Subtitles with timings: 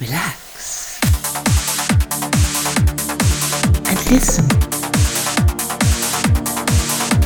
[0.00, 1.00] relax,
[3.86, 4.48] and listen.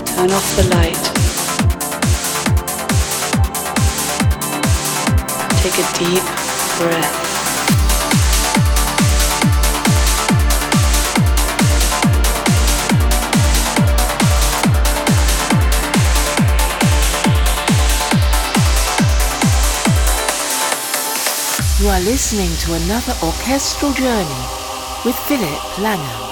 [0.06, 1.04] Turn off the light.
[5.60, 6.24] Take a deep
[6.78, 7.21] breath.
[21.82, 24.46] You are listening to another orchestral journey
[25.04, 26.31] with Philip Langham.